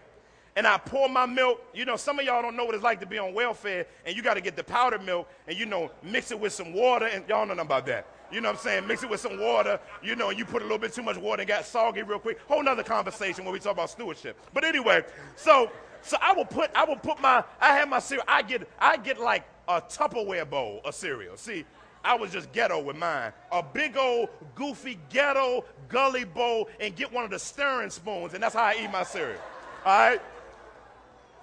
[0.55, 1.61] And I pour my milk.
[1.73, 4.15] You know, some of y'all don't know what it's like to be on welfare, and
[4.15, 7.07] you got to get the powdered milk and, you know, mix it with some water.
[7.07, 8.07] And y'all know about that.
[8.31, 8.87] You know what I'm saying?
[8.87, 11.17] Mix it with some water, you know, and you put a little bit too much
[11.17, 12.39] water and got soggy real quick.
[12.47, 14.37] Whole nother conversation when we talk about stewardship.
[14.53, 15.03] But anyway,
[15.35, 15.69] so
[16.01, 18.25] so I will put I will put my I have my cereal.
[18.27, 21.35] I get I get like a Tupperware bowl of cereal.
[21.35, 21.65] See,
[22.03, 23.33] I was just ghetto with mine.
[23.51, 28.41] A big old goofy ghetto gully bowl and get one of the stirring spoons, and
[28.41, 29.41] that's how I eat my cereal.
[29.85, 30.21] All right?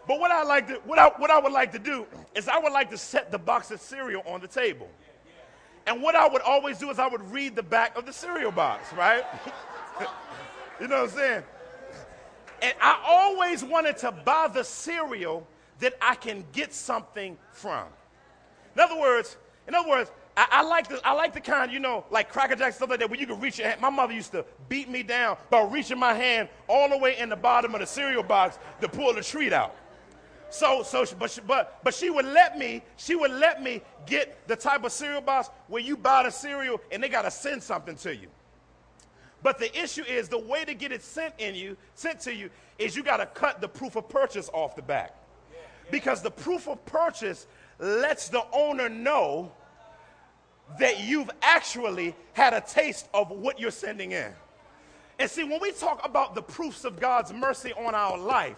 [0.08, 2.58] But what I like to, what I, what I would like to do is I
[2.58, 4.88] would like to set the box of cereal on the table.
[5.86, 8.50] And what I would always do is I would read the back of the cereal
[8.50, 9.22] box, right?
[10.80, 11.42] you know what I'm saying?
[12.62, 15.46] And I always wanted to buy the cereal
[15.80, 17.84] that I can get something from.
[18.74, 21.80] In other words, in other words, I, I, like the I like the kind, you
[21.80, 23.80] know, like Cracker Jack stuff like that, where you can reach your hand.
[23.80, 27.28] My mother used to beat me down by reaching my hand all the way in
[27.28, 29.76] the bottom of the cereal box to pull the treat out.
[30.50, 34.46] So, so, but, she, but, but she would let me, she would let me get
[34.48, 37.62] the type of cereal box where you buy the cereal and they got to send
[37.62, 38.28] something to you.
[39.42, 42.50] But the issue is the way to get it sent in you, sent to you,
[42.78, 45.14] is you got to cut the proof of purchase off the back.
[45.90, 47.46] Because the proof of purchase
[47.78, 49.52] lets the owner know
[50.78, 54.32] that you've actually had a taste of what you're sending in.
[55.18, 58.56] And see, when we talk about the proofs of God's mercy on our life,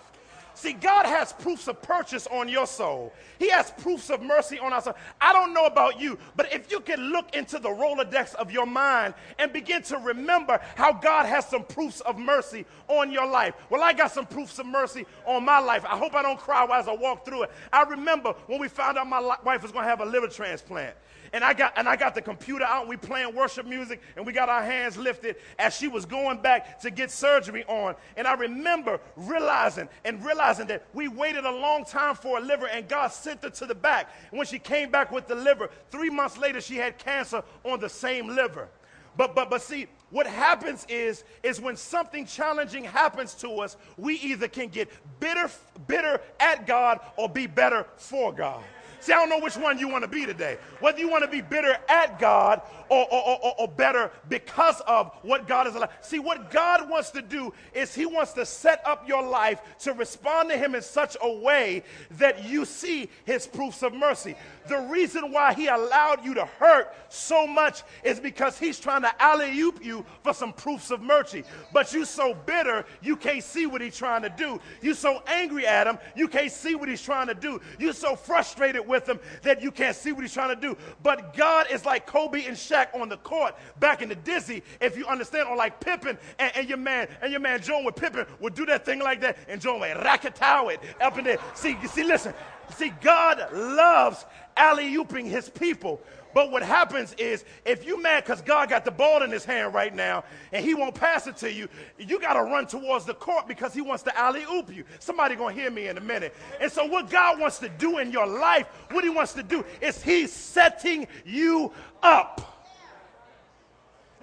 [0.60, 3.14] See, God has proofs of purchase on your soul.
[3.38, 4.94] He has proofs of mercy on our soul.
[5.18, 8.66] I don't know about you, but if you can look into the Rolodex of your
[8.66, 13.54] mind and begin to remember how God has some proofs of mercy on your life.
[13.70, 15.82] Well, I got some proofs of mercy on my life.
[15.86, 17.52] I hope I don't cry as I walk through it.
[17.72, 20.94] I remember when we found out my wife was going to have a liver transplant
[21.32, 24.26] and I got and I got the computer out and we playing worship music and
[24.26, 27.94] we got our hands lifted as she was going back to get surgery on.
[28.16, 32.66] And I remember realizing and realizing that we waited a long time for a liver
[32.66, 34.10] and God sent her to the back.
[34.30, 37.80] And when she came back with the liver, three months later she had cancer on
[37.80, 38.68] the same liver.
[39.16, 44.14] But but but see, what happens is is when something challenging happens to us, we
[44.16, 45.50] either can get bitter
[45.86, 48.62] bitter at God or be better for God.
[49.00, 50.58] See, I don't know which one you want to be today.
[50.80, 55.12] Whether you want to be bitter at God or, or, or, or, better because of
[55.22, 55.90] what God has allowed.
[56.00, 59.92] See, what God wants to do is He wants to set up your life to
[59.92, 61.84] respond to Him in such a way
[62.18, 64.34] that you see His proofs of mercy.
[64.68, 69.22] The reason why He allowed you to hurt so much is because He's trying to
[69.22, 71.44] alley oop you for some proofs of mercy.
[71.72, 74.60] But you so bitter, you can't see what He's trying to do.
[74.82, 77.60] You so angry at Him, you can't see what He's trying to do.
[77.78, 80.76] You so frustrated with him that you can't see what he's trying to do.
[81.02, 84.96] But God is like Kobe and Shaq on the court back in the dizzy, if
[84.96, 88.26] you understand, or like Pippen and, and your man and your man Joan with Pippen
[88.40, 91.38] would do that thing like that, and Joan would racketow it up in there.
[91.54, 92.34] See, see, listen.
[92.76, 94.24] See, God loves
[94.56, 96.00] alley ooping his people.
[96.32, 99.74] But what happens is if you mad because God got the ball in his hand
[99.74, 103.14] right now and he won't pass it to you, you got to run towards the
[103.14, 104.84] court because he wants to alley oop you.
[104.98, 106.34] Somebody going to hear me in a minute.
[106.60, 109.64] And so what God wants to do in your life, what he wants to do
[109.80, 112.46] is he's setting you up.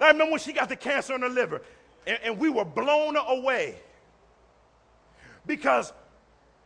[0.00, 1.62] I remember when she got the cancer in her liver
[2.06, 3.76] and, and we were blown away
[5.46, 5.92] because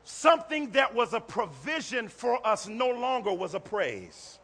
[0.05, 4.39] something that was a provision for us no longer was a praise.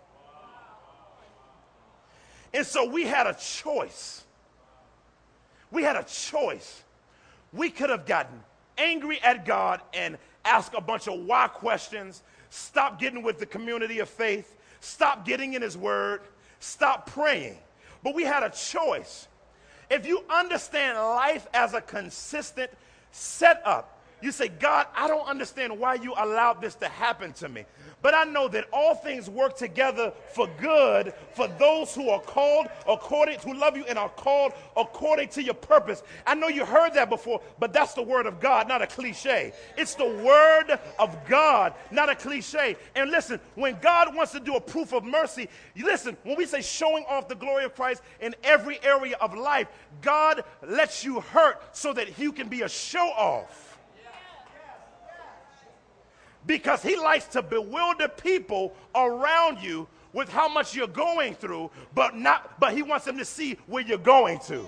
[2.55, 4.25] And so we had a choice.
[5.71, 6.83] We had a choice.
[7.53, 8.43] We could have gotten
[8.77, 13.99] angry at God and asked a bunch of why questions, stop getting with the community
[13.99, 16.23] of faith, stop getting in His Word,
[16.61, 17.59] stop praying.
[18.03, 19.29] But we had a choice.
[19.91, 22.71] If you understand life as a consistent
[23.11, 27.65] setup, you say, God, I don't understand why you allowed this to happen to me.
[28.01, 32.69] But I know that all things work together for good for those who are called
[32.89, 36.03] according to love you and are called according to your purpose.
[36.25, 39.53] I know you heard that before, but that's the word of God, not a cliche.
[39.77, 42.77] It's the word of God, not a cliche.
[42.95, 46.63] And listen, when God wants to do a proof of mercy, listen, when we say
[46.63, 49.67] showing off the glory of Christ in every area of life,
[50.03, 53.68] God lets you hurt so that you can be a show off
[56.49, 62.17] because he likes to bewilder people around you with how much you're going through, but
[62.17, 64.67] not but he wants them to see where you're going to.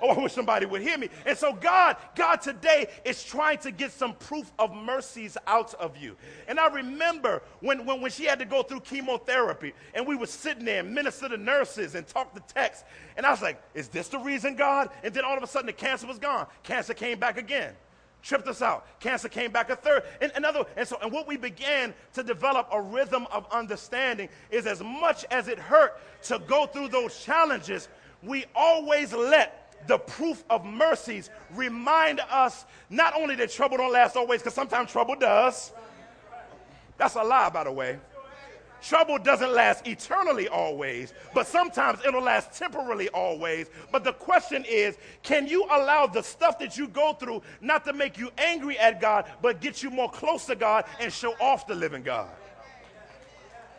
[0.00, 1.08] Oh, I wish somebody would hear me.
[1.26, 5.96] And so God, God today is trying to get some proof of mercies out of
[5.96, 6.14] you.
[6.46, 10.26] And I remember when, when, when she had to go through chemotherapy and we were
[10.26, 12.84] sitting there and minister to nurses and talk to techs.
[13.16, 14.90] And I was like, is this the reason, God?
[15.02, 16.46] And then all of a sudden the cancer was gone.
[16.62, 17.74] Cancer came back again
[18.22, 18.86] tripped us out.
[19.00, 20.02] Cancer came back a third.
[20.20, 24.66] And another, and so, and what we began to develop a rhythm of understanding is
[24.66, 27.88] as much as it hurt to go through those challenges,
[28.22, 34.16] we always let the proof of mercies remind us not only that trouble don't last
[34.16, 35.72] always, because sometimes trouble does.
[36.96, 37.98] That's a lie, by the way.
[38.82, 43.68] Trouble doesn't last eternally always, but sometimes it'll last temporarily always.
[43.90, 47.92] But the question is can you allow the stuff that you go through not to
[47.92, 51.66] make you angry at God, but get you more close to God and show off
[51.66, 52.28] the living God?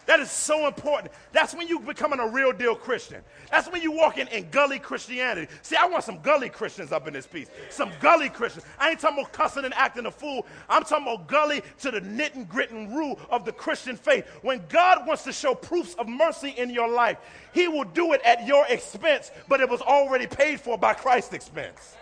[0.10, 1.14] That is so important.
[1.34, 3.22] That's when you becoming a real deal Christian.
[3.52, 5.48] That's when you walk in, in gully Christianity.
[5.62, 7.48] See, I want some gully Christians up in this piece.
[7.70, 8.66] Some gully Christians.
[8.80, 10.48] I ain't talking about cussing and acting a fool.
[10.68, 14.26] I'm talking about gully to the knit and grit and rule of the Christian faith.
[14.42, 17.20] When God wants to show proofs of mercy in your life,
[17.54, 21.34] He will do it at your expense, but it was already paid for by Christ's
[21.34, 21.96] expense.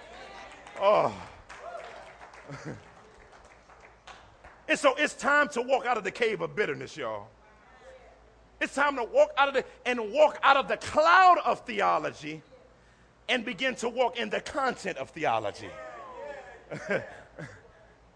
[0.80, 1.14] Oh.
[4.70, 7.28] and so it's time to walk out of the cave of bitterness, y'all.
[8.60, 12.42] It's time to walk out of the and walk out of the cloud of theology
[13.30, 15.70] and begin to walk in the content of theology.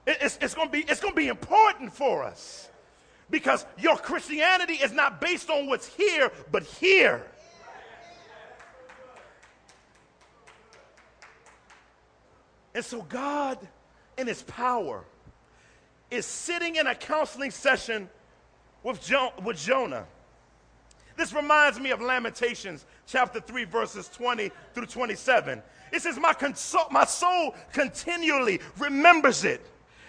[0.07, 2.69] it's, it's going to be, it's going to be important for us
[3.29, 7.25] because your Christianity is not based on what's here, but here.
[12.73, 13.57] And so God,
[14.17, 15.03] in His power,
[16.09, 18.09] is sitting in a counseling session
[18.83, 20.05] with, jo- with Jonah.
[21.21, 25.61] This reminds me of Lamentations chapter 3, verses 20 through 27.
[25.93, 26.35] It says, My,
[26.89, 29.63] my soul continually remembers it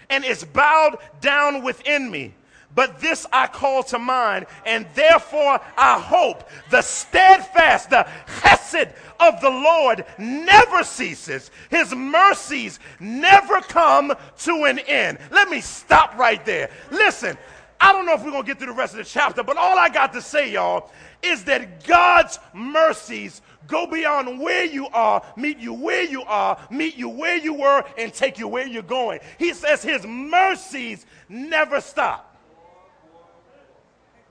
[0.09, 2.33] and is bowed down within me.
[2.75, 8.09] But this I call to mind, and therefore I hope the steadfast, the
[8.41, 11.51] chesed of the Lord never ceases.
[11.69, 15.19] His mercies never come to an end.
[15.31, 16.71] Let me stop right there.
[16.91, 17.37] Listen,
[17.83, 19.57] I don't know if we're going to get through the rest of the chapter, but
[19.57, 20.89] all I got to say, y'all,
[21.21, 26.97] is that God's mercies go beyond where you are, meet you where you are, meet
[26.97, 29.19] you where you were, and take you where you're going.
[29.37, 32.37] He says his mercies never stop.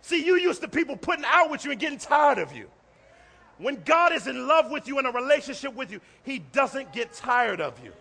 [0.02, 2.70] See, you used to people putting out with you and getting tired of you.
[3.58, 7.12] When God is in love with you, in a relationship with you, He doesn't get
[7.14, 7.92] tired of you.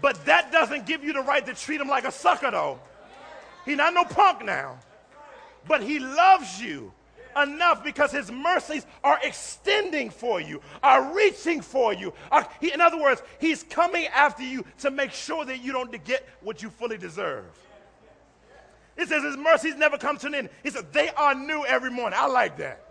[0.00, 2.78] But that doesn't give you the right to treat Him like a sucker, though.
[3.64, 4.78] He's not no punk now.
[5.66, 6.92] But He loves you
[7.40, 12.12] enough because His mercies are extending for you, are reaching for you.
[12.30, 15.92] Are, he, in other words, He's coming after you to make sure that you don't
[16.04, 17.44] get what you fully deserve.
[18.98, 20.48] It says his mercies never come to an end.
[20.64, 22.18] He said they are new every morning.
[22.20, 22.84] I like that.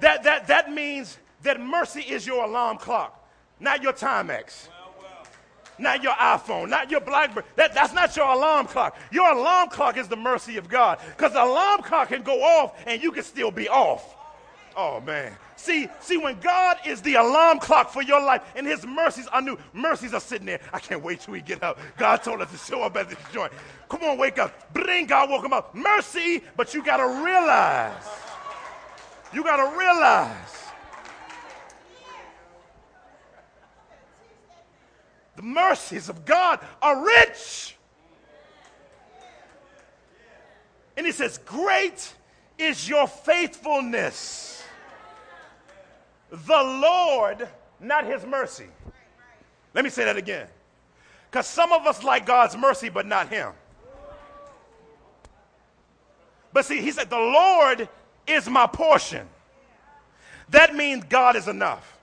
[0.00, 3.24] That, that, that means that mercy is your alarm clock,
[3.60, 4.68] not your Timex.
[5.78, 7.44] Not your iPhone, not your Blackberry.
[7.56, 8.96] That, that's not your alarm clock.
[9.10, 11.00] Your alarm clock is the mercy of God.
[11.16, 14.14] Because the alarm clock can go off and you can still be off.
[14.76, 15.36] Oh man.
[15.56, 19.40] See, see, when God is the alarm clock for your life and his mercies are
[19.40, 20.60] new, mercies are sitting there.
[20.72, 21.78] I can't wait till we get up.
[21.96, 23.52] God told us to show up at this joint.
[23.88, 24.72] Come on, wake up.
[24.74, 25.74] Bring God woke him up.
[25.74, 28.04] Mercy, but you gotta realize.
[29.32, 30.63] You gotta realize.
[35.36, 37.76] The mercies of God are rich.
[40.96, 42.14] And he says, Great
[42.58, 44.54] is your faithfulness
[46.46, 47.48] the Lord,
[47.80, 48.66] not his mercy.
[49.72, 50.48] Let me say that again.
[51.30, 53.52] Because some of us like God's mercy, but not him.
[56.52, 57.88] But see, he said, The Lord
[58.26, 59.28] is my portion.
[60.50, 61.93] That means God is enough.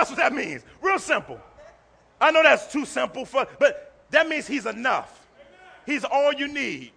[0.00, 0.62] That's what that means.
[0.80, 1.38] Real simple.
[2.22, 5.28] I know that's too simple for, but that means he's enough.
[5.84, 6.92] He's all you need.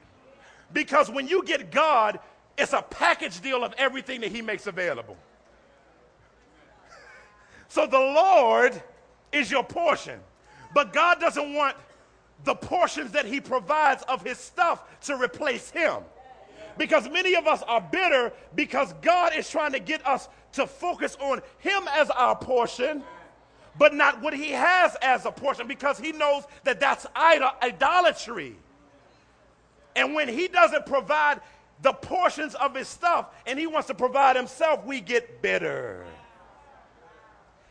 [0.71, 2.21] Because when you get God,
[2.57, 5.17] it's a package deal of everything that He makes available.
[7.67, 8.81] So the Lord
[9.33, 10.21] is your portion.
[10.73, 11.75] But God doesn't want
[12.45, 16.03] the portions that He provides of His stuff to replace Him.
[16.77, 21.17] Because many of us are bitter because God is trying to get us to focus
[21.19, 23.03] on Him as our portion,
[23.77, 28.55] but not what He has as a portion because He knows that that's idol- idolatry.
[29.95, 31.41] And when He doesn't provide
[31.83, 36.05] the portions of his stuff and he wants to provide himself, we get bitter.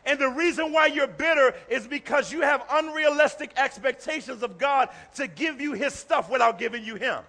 [0.05, 5.27] And the reason why you're bitter is because you have unrealistic expectations of God to
[5.27, 7.23] give you his stuff without giving you him.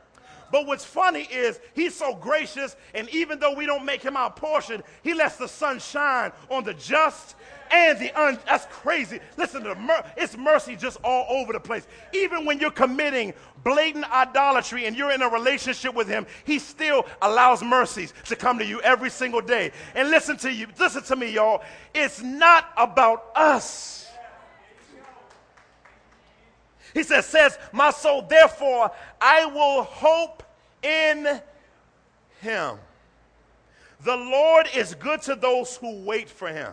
[0.51, 4.31] But what's funny is he's so gracious, and even though we don't make him our
[4.31, 7.37] portion, he lets the sun shine on the just
[7.71, 8.39] and the un.
[8.47, 9.21] That's crazy.
[9.37, 11.87] Listen to the mer- it's mercy just all over the place.
[12.13, 17.07] Even when you're committing blatant idolatry and you're in a relationship with him, he still
[17.23, 19.73] allows mercies to come to you every single day.
[19.95, 21.63] And listen to you, listen to me, y'all.
[21.95, 24.04] It's not about us.
[26.95, 28.91] He says, says, my soul, therefore,
[29.21, 30.43] I will hope
[30.83, 31.41] in
[32.41, 32.79] him.
[34.01, 36.73] The Lord is good to those who wait for him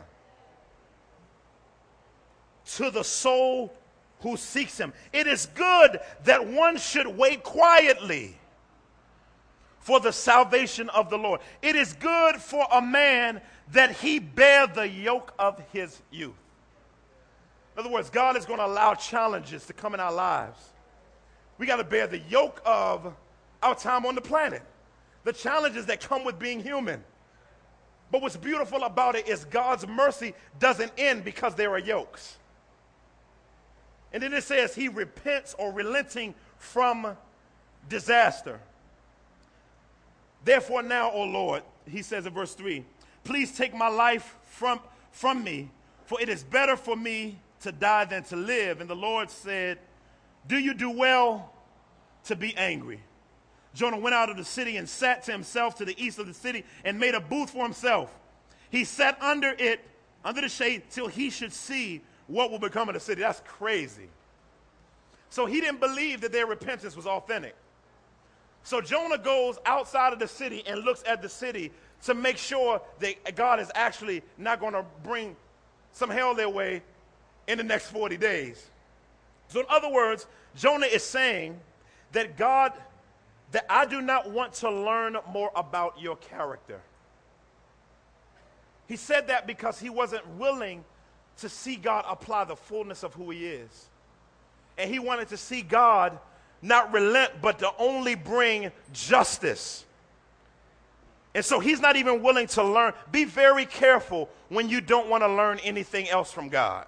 [2.76, 3.74] to the soul
[4.20, 4.94] who seeks him.
[5.12, 8.38] It is good that one should wait quietly
[9.80, 11.42] for the salvation of the Lord.
[11.62, 13.42] It is good for a man
[13.72, 16.36] that he bear the yoke of his youth.
[17.82, 20.60] In other words, God is going to allow challenges to come in our lives.
[21.58, 23.12] We got to bear the yoke of
[23.64, 24.62] our time on the planet,
[25.24, 27.04] the challenges that come with being human.
[28.12, 32.38] But what's beautiful about it is God's mercy doesn't end because there are yokes.
[34.14, 37.18] And then it says he repents or relenting from
[37.90, 38.60] disaster.
[40.46, 42.86] Therefore, now, O Lord, he says in verse 3
[43.24, 44.80] Please take my life from,
[45.12, 45.72] from me,
[46.06, 48.82] for it is better for me to die than to live.
[48.82, 49.80] And the Lord said,
[50.48, 51.54] Do you do well
[52.26, 53.02] to be angry?
[53.74, 56.34] Jonah went out of the city and sat to himself to the east of the
[56.34, 58.14] city and made a booth for himself.
[58.70, 59.80] He sat under it,
[60.26, 63.22] under the shade, till he should see what will become of the city.
[63.22, 64.10] That's crazy.
[65.30, 67.56] So he didn't believe that their repentance was authentic.
[68.64, 71.72] So Jonah goes outside of the city and looks at the city
[72.04, 75.36] to make sure that God is actually not going to bring
[75.94, 76.82] some hell their way
[77.48, 78.66] in the next 40 days.
[79.48, 81.60] So, in other words, Jonah is saying
[82.14, 82.74] that God,
[83.52, 86.82] that I do not want to learn more about your character.
[88.88, 90.84] He said that because he wasn't willing
[91.38, 93.90] to see God apply the fullness of who he is.
[94.78, 96.18] And he wanted to see God
[96.62, 99.86] not relent, but to only bring justice.
[101.34, 102.94] And so he's not even willing to learn.
[103.12, 106.86] Be very careful when you don't want to learn anything else from God.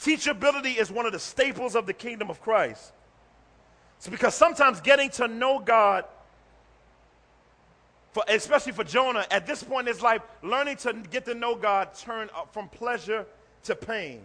[0.00, 2.92] Teachability is one of the staples of the kingdom of Christ.
[3.96, 6.04] It's because sometimes getting to know God,
[8.12, 11.54] for, especially for Jonah, at this point in his life, learning to get to know
[11.54, 13.24] God turned from pleasure
[13.64, 14.20] to pain.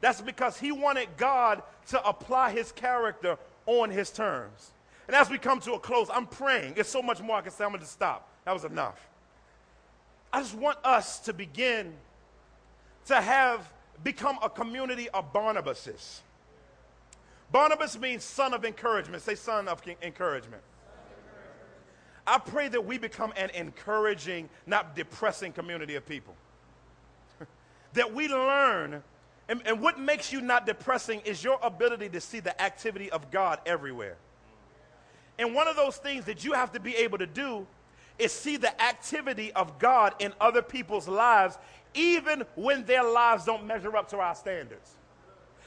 [0.00, 4.72] That's because he wanted God to apply his character on his terms.
[5.06, 6.74] And as we come to a close, I'm praying.
[6.74, 7.64] There's so much more I can say.
[7.64, 8.28] I'm going to stop.
[8.44, 9.08] That was enough.
[10.32, 11.92] I just want us to begin
[13.06, 13.70] to have
[14.02, 16.20] become a community of Barnabases.
[17.52, 19.22] Barnabas means son of encouragement.
[19.22, 20.62] Say son of encouragement.
[22.26, 26.36] I pray that we become an encouraging, not depressing community of people.
[27.94, 29.02] that we learn,
[29.48, 33.32] and, and, what makes you not depressing is your ability to see the activity of
[33.32, 34.16] God everywhere.
[35.40, 37.66] And one of those things that you have to be able to do
[38.18, 41.58] is see the activity of God in other people's lives,
[41.94, 44.90] even when their lives don't measure up to our standards.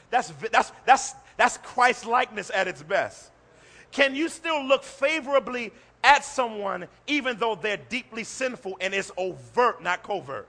[0.10, 3.32] That's, that's, that's, that's Christ likeness at its best.
[3.92, 5.72] Can you still look favorably
[6.04, 10.48] at someone even though they're deeply sinful and it's overt, not covert?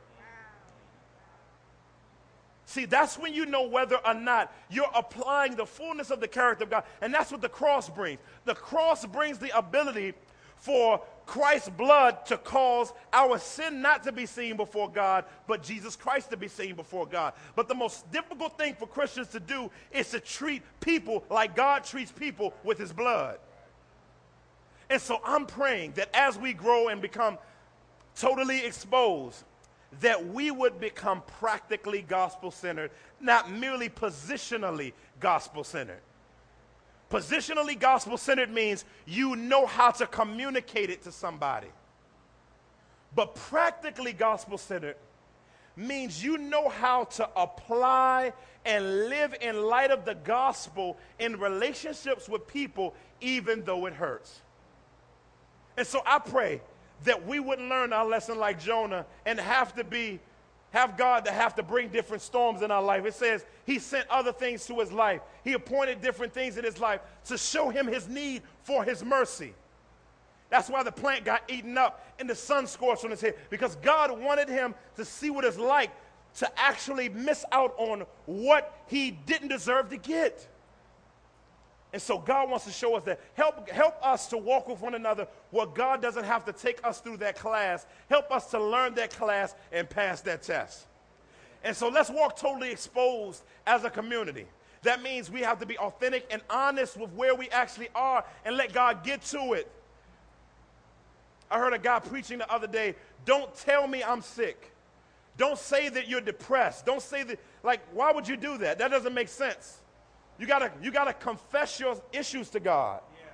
[2.67, 6.65] See, that's when you know whether or not you're applying the fullness of the character
[6.65, 6.85] of God.
[7.03, 8.19] And that's what the cross brings.
[8.47, 10.15] The cross brings the ability
[10.65, 15.95] for Christ's blood to cause our sin not to be seen before God, but Jesus
[15.95, 17.35] Christ to be seen before God.
[17.55, 21.85] But the most difficult thing for Christians to do is to treat people like God
[21.85, 23.39] treats people with his blood.
[24.89, 27.37] And so I'm praying that as we grow and become
[28.17, 29.45] totally exposed,
[30.01, 32.91] that we would become practically gospel centered,
[33.21, 36.01] not merely positionally gospel centered.
[37.15, 41.69] Positionally gospel centered means you know how to communicate it to somebody.
[43.15, 44.97] But practically gospel centered
[45.77, 48.33] means you know how to apply
[48.65, 54.41] and live in light of the gospel in relationships with people, even though it hurts.
[55.77, 56.63] And so I pray
[57.05, 60.19] that we wouldn't learn our lesson like Jonah and have to be
[60.75, 63.07] have God to have to bring different storms in our life.
[63.07, 65.21] It says he sent other things to his life.
[65.45, 69.55] He appointed different things in his life to show him his need for his mercy.
[70.51, 73.77] That's why the plant got eaten up and the sun scorched on his head because
[73.77, 75.93] God wanted him to see what it's like
[76.39, 80.49] to actually miss out on what he didn't deserve to get.
[81.95, 83.21] And so God wants to show us that.
[83.35, 87.01] Help, help us to walk with one another where God doesn't have to take us
[87.01, 87.87] through that class.
[88.11, 90.87] Help us to learn that class and pass that test.
[91.63, 94.47] And so let's walk totally exposed as a community.
[94.83, 98.57] That means we have to be authentic and honest with where we actually are and
[98.57, 99.71] let God get to it.
[101.49, 104.73] I heard a guy preaching the other day don't tell me I'm sick.
[105.37, 106.87] Don't say that you're depressed.
[106.87, 108.79] Don't say that, like, why would you do that?
[108.79, 109.79] That doesn't make sense.
[110.39, 113.01] You gotta, you gotta confess your issues to God.
[113.17, 113.27] Yeah.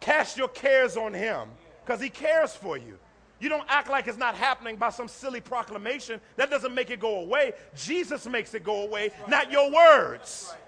[0.00, 1.48] Cast your cares on Him
[1.84, 2.98] because He cares for you.
[3.40, 6.20] You don't act like it's not happening by some silly proclamation.
[6.36, 7.52] That doesn't make it go away.
[7.74, 9.28] Jesus makes it go away, right.
[9.30, 10.48] not your words.
[10.50, 10.60] Right.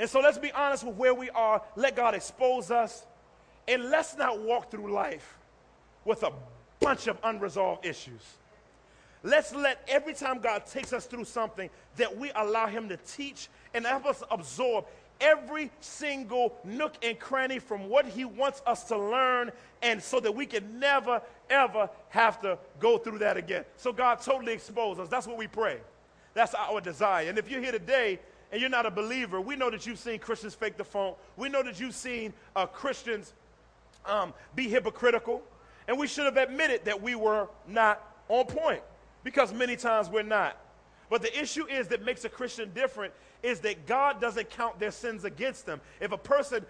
[0.00, 1.62] And so let's be honest with where we are.
[1.76, 3.04] Let God expose us.
[3.66, 5.38] And let's not walk through life
[6.04, 6.32] with a
[6.80, 8.22] bunch of unresolved issues.
[9.22, 13.48] Let's let every time God takes us through something that we allow Him to teach
[13.74, 14.86] and help us absorb
[15.20, 19.50] every single nook and cranny from what He wants us to learn,
[19.82, 23.64] and so that we can never, ever have to go through that again.
[23.76, 25.08] So God totally expose us.
[25.08, 25.78] That's what we pray.
[26.34, 27.28] That's our desire.
[27.28, 28.20] And if you're here today
[28.52, 31.14] and you're not a believer, we know that you've seen Christians fake the phone.
[31.36, 33.32] We know that you've seen uh, Christians
[34.06, 35.42] um, be hypocritical.
[35.88, 38.82] And we should have admitted that we were not on point
[39.24, 40.56] because many times we're not.
[41.10, 44.90] But the issue is that makes a Christian different is that God doesn't count their
[44.90, 45.80] sins against them.
[46.00, 46.64] If a person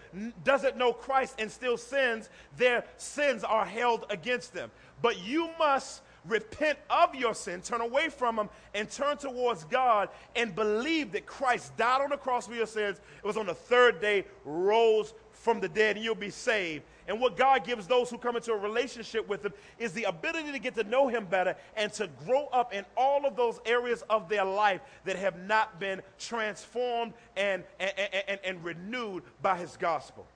[0.44, 4.70] doesn't know Christ and still sins, their sins are held against them.
[5.00, 10.08] But you must repent of your sin, turn away from them, and turn towards God
[10.36, 13.00] and believe that Christ died on the cross for your sins.
[13.22, 15.14] It was on the third day, rose
[15.48, 16.84] from the dead, and you'll be saved.
[17.06, 20.52] And what God gives those who come into a relationship with Him is the ability
[20.52, 24.04] to get to know Him better and to grow up in all of those areas
[24.10, 27.92] of their life that have not been transformed and, and,
[28.28, 30.26] and, and renewed by His gospel.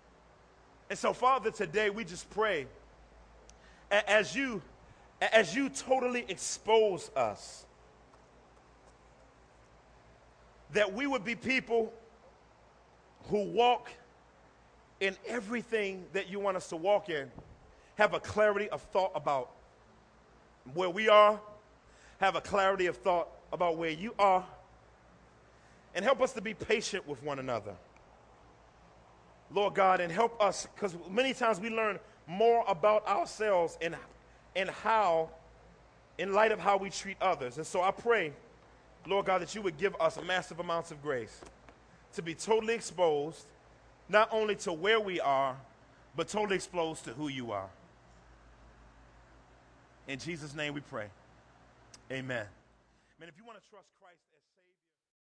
[0.88, 2.66] And so, Father, today we just pray
[3.90, 4.62] as you,
[5.20, 7.66] as you totally expose us,
[10.72, 11.92] that we would be people
[13.28, 13.90] who walk
[15.02, 17.28] in everything that you want us to walk in,
[17.96, 19.50] have a clarity of thought about
[20.74, 21.40] where we are,
[22.20, 24.46] have a clarity of thought about where you are,
[25.96, 27.74] and help us to be patient with one another.
[29.50, 31.98] Lord God, and help us, because many times we learn
[32.28, 33.96] more about ourselves and,
[34.54, 35.30] and how,
[36.16, 37.56] in light of how we treat others.
[37.56, 38.32] And so I pray,
[39.08, 41.40] Lord God, that you would give us massive amounts of grace
[42.14, 43.46] to be totally exposed
[44.12, 45.56] not only to where we are,
[46.14, 47.70] but totally exposed to who you are.
[50.06, 51.06] In Jesus' name we pray.
[52.10, 52.44] Amen.
[53.18, 54.18] Man, if you want to trust Christ.